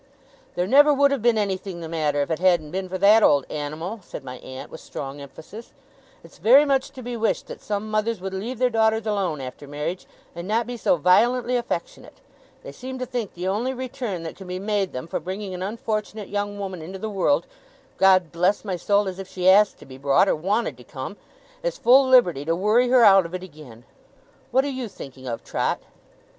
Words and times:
'There 0.55 0.65
never 0.65 0.91
would 0.91 1.11
have 1.11 1.21
been 1.21 1.37
anything 1.37 1.79
the 1.79 1.87
matter, 1.87 2.23
if 2.23 2.31
it 2.31 2.39
hadn't 2.39 2.71
been 2.71 2.89
for 2.89 2.97
that 2.97 3.21
old 3.21 3.45
Animal,' 3.51 3.99
said 4.03 4.23
my 4.23 4.39
aunt, 4.39 4.71
with 4.71 4.81
strong 4.81 5.21
emphasis. 5.21 5.73
'It's 6.23 6.39
very 6.39 6.65
much 6.65 6.89
to 6.89 7.03
be 7.03 7.15
wished 7.15 7.45
that 7.45 7.61
some 7.61 7.91
mothers 7.91 8.19
would 8.19 8.33
leave 8.33 8.57
their 8.57 8.71
daughters 8.71 9.05
alone 9.05 9.39
after 9.39 9.67
marriage, 9.67 10.07
and 10.33 10.47
not 10.47 10.65
be 10.65 10.75
so 10.75 10.95
violently 10.95 11.55
affectionate. 11.55 12.15
They 12.63 12.71
seem 12.71 12.97
to 12.97 13.05
think 13.05 13.35
the 13.35 13.47
only 13.47 13.75
return 13.75 14.23
that 14.23 14.35
can 14.35 14.47
be 14.47 14.57
made 14.57 14.91
them 14.91 15.05
for 15.05 15.19
bringing 15.19 15.53
an 15.53 15.61
unfortunate 15.61 16.29
young 16.29 16.57
woman 16.57 16.81
into 16.81 16.97
the 16.97 17.07
world 17.07 17.45
God 17.99 18.31
bless 18.31 18.65
my 18.65 18.77
soul, 18.77 19.07
as 19.07 19.19
if 19.19 19.27
she 19.27 19.47
asked 19.47 19.77
to 19.77 19.85
be 19.85 19.99
brought, 19.99 20.27
or 20.27 20.35
wanted 20.35 20.77
to 20.77 20.83
come! 20.83 21.15
is 21.61 21.77
full 21.77 22.07
liberty 22.07 22.43
to 22.43 22.55
worry 22.55 22.89
her 22.89 23.03
out 23.05 23.27
of 23.27 23.35
it 23.35 23.43
again. 23.43 23.83
What 24.49 24.65
are 24.65 24.67
you 24.67 24.87
thinking 24.87 25.27
of, 25.27 25.43
Trot? 25.43 25.79